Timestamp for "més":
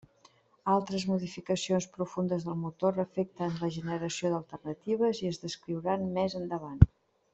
6.17-6.37